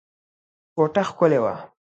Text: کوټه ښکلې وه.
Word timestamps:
کوټه 0.75 1.01
ښکلې 1.09 1.39
وه. 1.43 1.53